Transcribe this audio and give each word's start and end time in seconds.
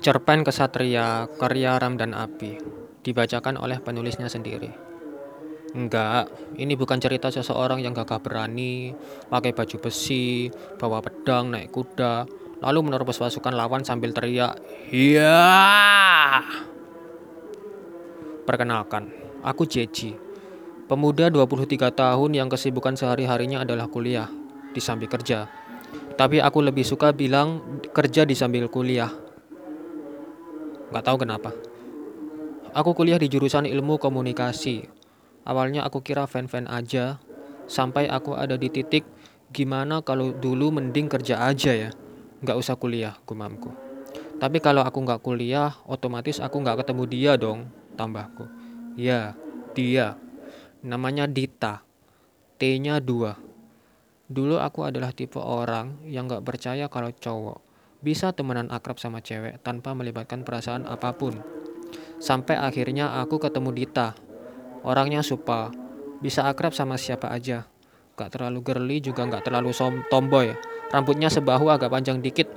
Cerpen 0.00 0.48
Kesatria 0.48 1.28
karya 1.36 1.76
Ramdan 1.76 2.16
Api 2.16 2.56
dibacakan 3.04 3.60
oleh 3.60 3.84
penulisnya 3.84 4.32
sendiri. 4.32 4.72
Enggak, 5.76 6.32
ini 6.56 6.72
bukan 6.72 6.96
cerita 6.96 7.28
seseorang 7.28 7.84
yang 7.84 7.92
gagah 7.92 8.16
berani, 8.16 8.96
pakai 9.28 9.52
baju 9.52 9.76
besi, 9.76 10.48
bawa 10.80 11.04
pedang, 11.04 11.52
naik 11.52 11.68
kuda, 11.68 12.24
lalu 12.64 12.80
menerobos 12.80 13.20
pasukan 13.20 13.52
lawan 13.52 13.84
sambil 13.84 14.16
teriak, 14.16 14.56
"Iya!" 14.88 16.48
Perkenalkan, 18.48 19.12
aku 19.44 19.68
Jeji, 19.68 20.16
pemuda 20.88 21.28
23 21.28 21.92
tahun 21.92 22.40
yang 22.40 22.48
kesibukan 22.48 22.96
sehari-harinya 22.96 23.68
adalah 23.68 23.84
kuliah, 23.84 24.32
di 24.72 24.80
samping 24.80 25.12
kerja. 25.12 25.44
Tapi 26.16 26.40
aku 26.40 26.64
lebih 26.64 26.88
suka 26.88 27.12
bilang 27.12 27.60
kerja 27.92 28.24
di 28.24 28.32
sambil 28.32 28.64
kuliah 28.72 29.28
Nggak 30.90 31.04
tahu 31.06 31.16
kenapa. 31.22 31.50
Aku 32.74 32.94
kuliah 32.94 33.18
di 33.18 33.30
jurusan 33.30 33.66
ilmu 33.66 33.98
komunikasi. 33.98 34.90
Awalnya 35.46 35.86
aku 35.86 36.02
kira 36.02 36.26
fan-fan 36.26 36.66
aja, 36.66 37.22
sampai 37.70 38.10
aku 38.10 38.34
ada 38.34 38.58
di 38.58 38.66
titik 38.70 39.06
gimana 39.54 40.02
kalau 40.02 40.34
dulu 40.34 40.74
mending 40.74 41.06
kerja 41.06 41.46
aja 41.46 41.74
ya. 41.74 41.90
Nggak 42.42 42.58
usah 42.58 42.74
kuliah, 42.74 43.14
gumamku. 43.22 43.70
Tapi 44.42 44.58
kalau 44.58 44.82
aku 44.82 44.98
nggak 45.02 45.22
kuliah, 45.22 45.78
otomatis 45.86 46.42
aku 46.42 46.58
nggak 46.58 46.82
ketemu 46.82 47.02
dia 47.06 47.32
dong, 47.38 47.70
tambahku. 47.94 48.50
Ya, 48.98 49.38
dia. 49.74 50.18
Namanya 50.82 51.30
Dita. 51.30 51.86
T-nya 52.58 52.98
dua. 52.98 53.38
Dulu 54.26 54.58
aku 54.58 54.86
adalah 54.86 55.14
tipe 55.14 55.38
orang 55.38 56.02
yang 56.06 56.26
nggak 56.26 56.42
percaya 56.46 56.86
kalau 56.86 57.10
cowok 57.14 57.69
bisa 58.00 58.32
temenan 58.32 58.72
akrab 58.72 58.96
sama 58.96 59.20
cewek 59.20 59.60
tanpa 59.60 59.92
melibatkan 59.92 60.44
perasaan 60.44 60.88
apa 60.88 61.12
pun. 61.12 61.36
Sampai 62.20 62.56
akhirnya 62.56 63.20
aku 63.20 63.40
ketemu 63.40 63.72
Dita. 63.72 64.16
Orangnya 64.84 65.20
supa, 65.20 65.72
bisa 66.24 66.48
akrab 66.48 66.72
sama 66.72 66.96
siapa 66.96 67.28
aja. 67.32 67.68
Gak 68.16 68.36
terlalu 68.36 68.60
girly 68.60 68.96
juga 69.00 69.24
gak 69.24 69.48
terlalu 69.48 69.72
tomboy. 70.08 70.52
Rambutnya 70.92 71.32
sebahu 71.32 71.72
agak 71.72 71.88
panjang 71.92 72.20
dikit. 72.20 72.48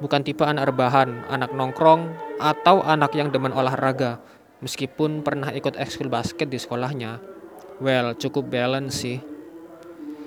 Bukan 0.00 0.24
tipe 0.24 0.40
anak 0.44 0.72
rebahan, 0.72 1.28
anak 1.28 1.52
nongkrong, 1.52 2.08
atau 2.40 2.80
anak 2.80 3.12
yang 3.12 3.28
demen 3.28 3.52
olahraga. 3.52 4.16
Meskipun 4.64 5.20
pernah 5.20 5.52
ikut 5.52 5.76
ekskul 5.76 6.08
basket 6.08 6.48
di 6.48 6.56
sekolahnya. 6.56 7.20
Well, 7.80 8.16
cukup 8.16 8.48
balance 8.48 9.04
sih. 9.04 9.20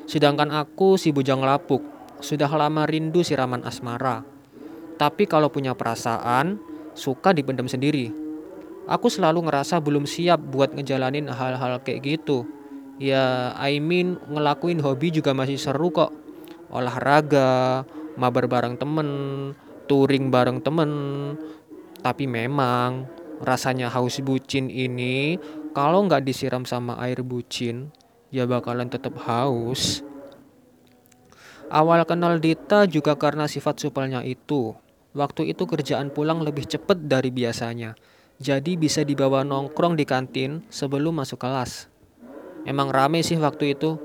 Sedangkan 0.06 0.54
aku 0.54 0.98
si 1.02 1.10
bujang 1.10 1.42
lapuk, 1.42 1.82
sudah 2.22 2.50
lama 2.50 2.86
rindu 2.86 3.26
siraman 3.26 3.66
asmara. 3.66 4.33
Tapi 5.04 5.28
kalau 5.28 5.52
punya 5.52 5.76
perasaan, 5.76 6.64
suka 6.96 7.36
dipendam 7.36 7.68
sendiri. 7.68 8.08
Aku 8.88 9.12
selalu 9.12 9.52
ngerasa 9.52 9.84
belum 9.84 10.08
siap 10.08 10.40
buat 10.40 10.72
ngejalanin 10.72 11.28
hal-hal 11.28 11.84
kayak 11.84 12.08
gitu. 12.08 12.48
Ya, 13.04 13.52
I 13.60 13.84
mean 13.84 14.16
ngelakuin 14.32 14.80
hobi 14.80 15.12
juga 15.12 15.36
masih 15.36 15.60
seru 15.60 15.92
kok. 15.92 16.16
Olahraga, 16.72 17.84
mabar 18.16 18.48
bareng 18.48 18.80
temen, 18.80 19.10
touring 19.92 20.32
bareng 20.32 20.64
temen. 20.64 20.92
Tapi 22.00 22.24
memang 22.24 23.04
rasanya 23.44 23.92
haus 23.92 24.24
bucin 24.24 24.72
ini 24.72 25.36
kalau 25.76 26.08
nggak 26.08 26.24
disiram 26.24 26.64
sama 26.64 26.96
air 27.04 27.28
bucin, 27.28 27.92
ya 28.32 28.48
bakalan 28.48 28.88
tetap 28.88 29.20
haus. 29.28 30.00
Awal 31.68 32.08
kenal 32.08 32.40
Dita 32.40 32.88
juga 32.88 33.20
karena 33.20 33.52
sifat 33.52 33.84
supelnya 33.84 34.24
itu. 34.24 34.80
Waktu 35.14 35.54
itu 35.54 35.70
kerjaan 35.70 36.10
pulang 36.10 36.42
lebih 36.42 36.66
cepat 36.66 37.06
dari 37.06 37.30
biasanya, 37.30 37.94
jadi 38.42 38.74
bisa 38.74 39.06
dibawa 39.06 39.46
nongkrong 39.46 39.94
di 39.94 40.10
kantin 40.10 40.66
sebelum 40.74 41.22
masuk 41.22 41.38
kelas. 41.38 41.86
Emang 42.66 42.90
rame 42.90 43.22
sih 43.22 43.38
waktu 43.38 43.78
itu. 43.78 44.02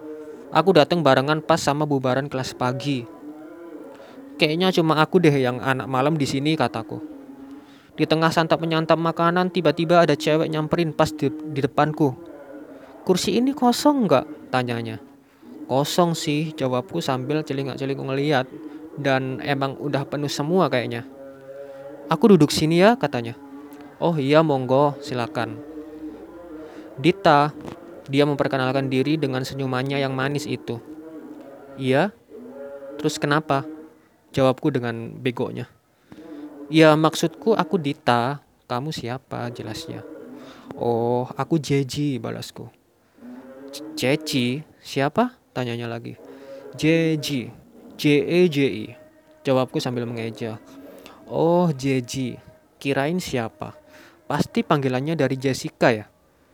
Aku 0.52 0.76
datang 0.76 1.00
barengan 1.00 1.40
pas 1.40 1.60
sama 1.60 1.88
bubaran 1.88 2.28
kelas 2.28 2.52
pagi. 2.52 3.08
Kayaknya 4.36 4.68
cuma 4.76 5.00
aku 5.00 5.16
deh 5.16 5.32
yang 5.32 5.64
anak 5.64 5.88
malam 5.88 6.20
di 6.20 6.28
sini 6.28 6.60
kataku. 6.60 7.00
Di 7.96 8.04
tengah 8.04 8.28
santap 8.28 8.60
menyantap 8.60 9.00
makanan 9.00 9.48
tiba-tiba 9.48 10.04
ada 10.04 10.12
cewek 10.12 10.46
nyamperin 10.52 10.92
pas 10.92 11.08
di, 11.08 11.32
di 11.32 11.60
depanku. 11.64 12.12
Kursi 13.08 13.40
ini 13.40 13.56
kosong 13.56 14.04
nggak? 14.04 14.52
Tanyanya. 14.52 15.00
Kosong 15.68 16.12
sih, 16.12 16.52
jawabku 16.52 17.00
sambil 17.00 17.40
celingak-celinguk 17.44 18.04
ngeliat 18.04 18.46
dan 18.98 19.38
emang 19.46 19.78
udah 19.78 20.02
penuh 20.04 20.28
semua 20.28 20.66
kayaknya. 20.66 21.06
Aku 22.10 22.34
duduk 22.34 22.50
sini 22.50 22.82
ya 22.82 22.98
katanya. 22.98 23.38
Oh 24.02 24.18
iya 24.18 24.42
monggo 24.42 24.98
silakan. 24.98 25.58
Dita, 26.98 27.54
dia 28.10 28.26
memperkenalkan 28.26 28.90
diri 28.90 29.14
dengan 29.14 29.46
senyumannya 29.46 30.02
yang 30.02 30.12
manis 30.18 30.50
itu. 30.50 30.82
Iya? 31.78 32.10
Terus 32.98 33.22
kenapa? 33.22 33.62
Jawabku 34.34 34.74
dengan 34.74 35.14
begonya. 35.14 35.70
Ya 36.68 36.92
maksudku 36.98 37.54
aku 37.54 37.78
Dita, 37.78 38.42
kamu 38.66 38.90
siapa 38.90 39.48
jelasnya? 39.54 40.02
Oh, 40.74 41.30
aku 41.38 41.56
Jeji 41.56 42.18
balasku. 42.18 42.68
Ceci, 43.94 44.64
siapa? 44.82 45.38
Tanyanya 45.54 45.88
lagi. 45.88 46.18
Jeji, 46.76 47.48
J-E-J-I. 47.98 48.94
Jawabku 49.42 49.82
sambil 49.82 50.06
mengeja. 50.06 50.62
Oh, 51.26 51.66
Jeji. 51.74 52.38
Kirain 52.78 53.18
siapa? 53.18 53.74
Pasti 54.30 54.62
panggilannya 54.62 55.18
dari 55.18 55.34
Jessica 55.34 55.90
ya? 55.90 56.06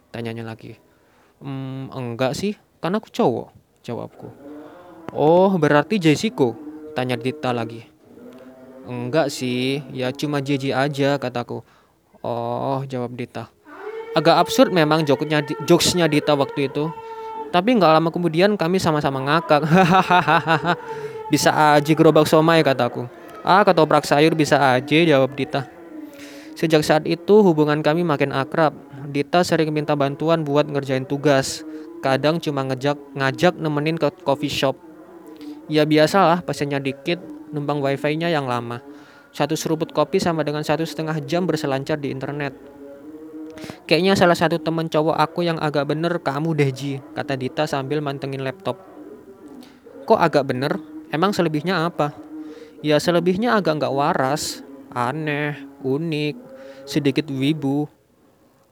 Tanyanya 0.09 0.49
lagi. 0.49 0.72
Hmm, 1.44 1.93
enggak 1.93 2.33
sih, 2.33 2.56
karena 2.81 2.97
aku 2.97 3.12
cowok. 3.12 3.53
Jawabku. 3.84 4.28
Oh, 5.12 5.53
berarti 5.60 6.00
Jessica? 6.00 6.56
Tanya 6.97 7.21
Dita 7.21 7.53
lagi. 7.53 7.84
Enggak 8.88 9.28
sih, 9.28 9.84
ya 9.93 10.16
cuma 10.16 10.41
Jeji 10.41 10.72
aja 10.72 11.21
kataku. 11.21 11.60
Oh, 12.25 12.81
jawab 12.88 13.21
Dita. 13.21 13.53
Agak 14.16 14.49
absurd 14.49 14.72
memang 14.72 15.04
jokesnya, 15.04 15.44
jokesnya 15.69 16.09
Dita 16.09 16.33
waktu 16.33 16.72
itu. 16.72 16.88
Tapi 17.53 17.77
nggak 17.77 18.00
lama 18.00 18.09
kemudian 18.09 18.56
kami 18.56 18.81
sama-sama 18.81 19.21
ngakak. 19.21 19.60
Hahaha. 19.69 20.72
Bisa 21.32 21.76
aja 21.76 21.92
gerobak 21.96 22.28
somai 22.28 22.60
kataku. 22.60 23.08
Ah 23.44 23.64
ketoprak 23.64 24.04
sayur 24.04 24.32
bisa 24.36 24.56
aja 24.56 24.98
jawab 25.04 25.32
Dita. 25.36 25.68
Sejak 26.54 26.84
saat 26.86 27.04
itu 27.04 27.40
hubungan 27.44 27.80
kami 27.80 28.04
makin 28.04 28.30
akrab. 28.30 28.76
Dita 29.08 29.44
sering 29.44 29.72
minta 29.72 29.96
bantuan 29.96 30.44
buat 30.44 30.68
ngerjain 30.68 31.04
tugas. 31.04 31.64
Kadang 32.04 32.38
cuma 32.40 32.64
ngejak 32.68 33.00
ngajak 33.16 33.56
nemenin 33.56 33.96
ke 33.96 34.08
coffee 34.22 34.52
shop. 34.52 34.76
Ya 35.64 35.88
biasalah 35.88 36.44
pasiennya 36.44 36.76
dikit, 36.76 37.20
numpang 37.48 37.80
wifi-nya 37.80 38.28
yang 38.28 38.44
lama. 38.44 38.84
Satu 39.32 39.56
seruput 39.56 39.91
kopi 39.91 40.20
sama 40.20 40.44
dengan 40.44 40.62
satu 40.62 40.84
setengah 40.84 41.18
jam 41.24 41.48
berselancar 41.48 41.96
di 41.98 42.12
internet. 42.12 42.52
Kayaknya 43.88 44.14
salah 44.14 44.36
satu 44.36 44.60
temen 44.60 44.86
cowok 44.92 45.16
aku 45.16 45.42
yang 45.42 45.56
agak 45.58 45.88
bener 45.88 46.20
kamu 46.20 46.54
deh 46.54 46.70
Ji, 46.70 46.92
kata 47.16 47.34
Dita 47.34 47.64
sambil 47.64 48.04
mantengin 48.04 48.44
laptop. 48.44 48.78
Kok 50.04 50.20
agak 50.20 50.44
bener? 50.52 50.94
Emang 51.14 51.30
selebihnya 51.30 51.86
apa? 51.86 52.10
Ya 52.82 52.98
selebihnya 52.98 53.54
agak 53.54 53.78
nggak 53.78 53.94
waras, 53.94 54.66
aneh, 54.91 55.54
unik, 55.86 56.34
sedikit 56.91 57.30
wibu. 57.30 57.86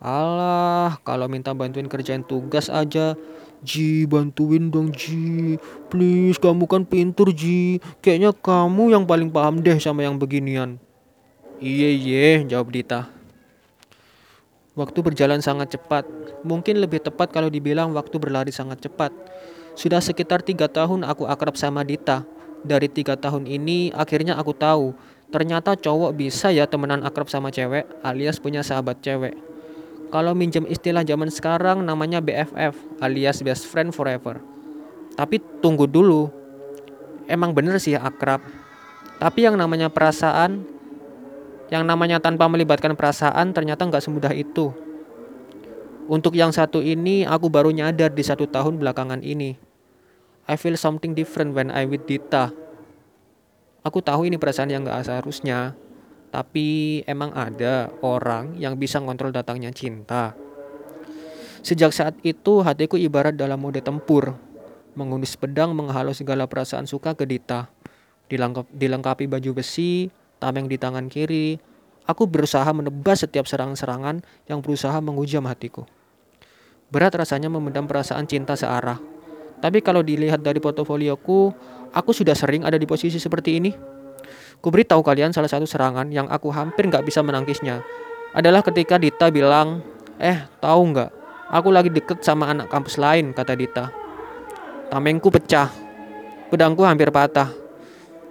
Alah, 0.02 0.98
kalau 1.06 1.30
minta 1.30 1.54
bantuin 1.54 1.86
kerjain 1.86 2.26
tugas 2.26 2.66
aja, 2.66 3.14
Ji 3.62 4.10
bantuin 4.10 4.74
dong 4.74 4.90
Ji, 4.90 5.54
please 5.86 6.34
kamu 6.42 6.66
kan 6.66 6.82
pintur 6.82 7.30
Ji, 7.30 7.78
kayaknya 8.02 8.34
kamu 8.34 8.90
yang 8.90 9.06
paling 9.06 9.30
paham 9.30 9.62
deh 9.62 9.78
sama 9.78 10.02
yang 10.02 10.18
beginian. 10.18 10.82
Iya 11.62 11.88
iya, 11.94 12.42
jawab 12.42 12.74
Dita. 12.74 13.06
Waktu 14.74 14.98
berjalan 14.98 15.38
sangat 15.38 15.78
cepat, 15.78 16.02
mungkin 16.42 16.82
lebih 16.82 17.06
tepat 17.06 17.30
kalau 17.30 17.46
dibilang 17.46 17.94
waktu 17.94 18.18
berlari 18.18 18.50
sangat 18.50 18.82
cepat. 18.82 19.14
Sudah 19.72 20.04
sekitar 20.04 20.44
tiga 20.44 20.68
tahun 20.68 21.04
aku 21.08 21.24
akrab 21.24 21.56
sama 21.56 21.80
Dita. 21.82 22.24
Dari 22.62 22.86
tiga 22.86 23.18
tahun 23.18 23.48
ini 23.50 23.90
akhirnya 23.90 24.38
aku 24.38 24.54
tahu 24.54 24.94
ternyata 25.32 25.74
cowok 25.74 26.12
bisa 26.14 26.52
ya 26.52 26.68
temenan 26.68 27.02
akrab 27.02 27.26
sama 27.26 27.48
cewek 27.48 27.88
alias 28.04 28.38
punya 28.38 28.60
sahabat 28.62 29.00
cewek. 29.02 29.34
Kalau 30.12 30.36
minjem 30.36 30.68
istilah 30.68 31.02
zaman 31.02 31.32
sekarang 31.32 31.80
namanya 31.82 32.20
BFF 32.20 32.76
alias 33.00 33.40
best 33.40 33.64
friend 33.64 33.96
forever. 33.96 34.44
Tapi 35.16 35.40
tunggu 35.64 35.88
dulu. 35.88 36.28
Emang 37.24 37.56
bener 37.56 37.80
sih 37.80 37.96
akrab. 37.96 38.44
Tapi 39.16 39.48
yang 39.48 39.56
namanya 39.56 39.88
perasaan, 39.88 40.68
yang 41.72 41.88
namanya 41.88 42.20
tanpa 42.20 42.44
melibatkan 42.44 42.92
perasaan 42.92 43.56
ternyata 43.56 43.88
nggak 43.88 44.04
semudah 44.04 44.36
itu. 44.36 44.68
Untuk 46.10 46.34
yang 46.34 46.50
satu 46.50 46.82
ini 46.82 47.22
aku 47.22 47.46
baru 47.46 47.70
nyadar 47.70 48.10
di 48.10 48.26
satu 48.26 48.50
tahun 48.50 48.82
belakangan 48.82 49.22
ini. 49.22 49.54
I 50.50 50.58
feel 50.58 50.74
something 50.74 51.14
different 51.14 51.54
when 51.54 51.70
I 51.70 51.86
with 51.86 52.02
Dita. 52.10 52.50
Aku 53.86 54.02
tahu 54.02 54.26
ini 54.26 54.34
perasaan 54.38 54.70
yang 54.70 54.82
gak 54.82 55.06
seharusnya. 55.06 55.78
Tapi 56.34 57.00
emang 57.06 57.30
ada 57.36 57.92
orang 58.02 58.58
yang 58.58 58.74
bisa 58.74 58.98
ngontrol 58.98 59.30
datangnya 59.30 59.70
cinta. 59.70 60.34
Sejak 61.62 61.94
saat 61.94 62.18
itu 62.26 62.64
hatiku 62.66 62.98
ibarat 62.98 63.38
dalam 63.38 63.62
mode 63.62 63.78
tempur. 63.78 64.34
Mengunus 64.98 65.38
pedang 65.38 65.70
menghalau 65.78 66.10
segala 66.10 66.50
perasaan 66.50 66.90
suka 66.90 67.14
ke 67.14 67.22
Dita. 67.22 67.70
Dilengkap, 68.26 68.66
dilengkapi 68.74 69.30
baju 69.30 69.62
besi, 69.62 70.10
tameng 70.42 70.66
di 70.66 70.74
tangan 70.74 71.06
kiri. 71.06 71.71
Aku 72.02 72.26
berusaha 72.26 72.66
menebas 72.74 73.22
setiap 73.22 73.46
serangan-serangan 73.46 74.26
yang 74.50 74.58
berusaha 74.58 74.98
menghujam 74.98 75.46
hatiku. 75.46 75.86
Berat 76.90 77.14
rasanya 77.14 77.46
memendam 77.46 77.86
perasaan 77.86 78.26
cinta 78.26 78.58
searah. 78.58 78.98
Tapi 79.62 79.78
kalau 79.80 80.02
dilihat 80.02 80.42
dari 80.42 80.58
portofolioku, 80.58 81.54
aku 81.94 82.10
sudah 82.10 82.34
sering 82.34 82.66
ada 82.66 82.74
di 82.74 82.84
posisi 82.84 83.22
seperti 83.22 83.62
ini. 83.62 83.70
Ku 84.58 84.68
beritahu 84.74 85.00
kalian 85.00 85.30
salah 85.30 85.48
satu 85.50 85.64
serangan 85.64 86.10
yang 86.10 86.26
aku 86.26 86.50
hampir 86.50 86.90
nggak 86.90 87.06
bisa 87.06 87.22
menangkisnya. 87.22 87.80
Adalah 88.34 88.66
ketika 88.66 88.98
Dita 88.98 89.30
bilang, 89.30 89.80
eh 90.18 90.42
tahu 90.58 90.80
nggak, 90.90 91.10
aku 91.54 91.68
lagi 91.70 91.90
deket 91.94 92.20
sama 92.26 92.50
anak 92.50 92.66
kampus 92.66 92.98
lain, 92.98 93.30
kata 93.30 93.54
Dita. 93.54 93.94
Tamengku 94.90 95.30
pecah, 95.30 95.70
pedangku 96.50 96.82
hampir 96.82 97.08
patah, 97.14 97.48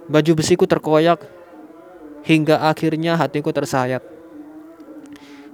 baju 0.06 0.32
besiku 0.36 0.68
terkoyak, 0.68 1.24
hingga 2.22 2.62
akhirnya 2.66 3.18
hatiku 3.18 3.50
tersayat. 3.50 4.02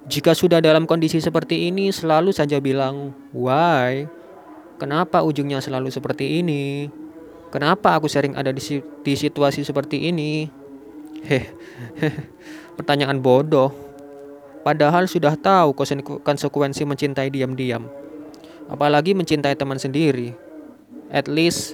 Jika 0.08 0.32
sudah 0.32 0.64
dalam 0.64 0.88
kondisi 0.88 1.20
seperti 1.20 1.68
ini, 1.68 1.92
selalu 1.92 2.32
saja 2.32 2.56
bilang, 2.64 3.12
"Why? 3.36 4.08
Kenapa 4.80 5.20
ujungnya 5.20 5.60
selalu 5.60 5.92
seperti 5.92 6.40
ini? 6.40 6.88
Kenapa 7.52 7.96
aku 7.96 8.08
sering 8.08 8.32
ada 8.32 8.48
di, 8.48 8.60
di 8.80 9.12
situasi 9.12 9.68
seperti 9.68 10.08
ini?" 10.08 10.48
Heh, 11.28 11.44
pertanyaan 12.80 13.20
bodoh. 13.20 13.74
Padahal 14.64 15.08
sudah 15.08 15.36
tahu 15.36 15.76
konsekuensi 16.24 16.84
mencintai 16.84 17.28
diam-diam. 17.28 17.88
Apalagi 18.68 19.16
mencintai 19.16 19.56
teman 19.56 19.80
sendiri. 19.80 20.36
At 21.08 21.24
least, 21.24 21.72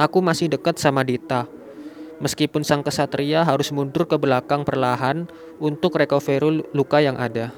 aku 0.00 0.24
masih 0.24 0.48
dekat 0.48 0.80
sama 0.80 1.04
Dita. 1.04 1.44
Meskipun 2.20 2.60
sang 2.60 2.84
kesatria 2.84 3.48
harus 3.48 3.72
mundur 3.72 4.04
ke 4.04 4.20
belakang 4.20 4.68
perlahan 4.68 5.24
untuk 5.56 5.96
recovery 5.96 6.60
luka 6.76 7.00
yang 7.00 7.16
ada. 7.16 7.48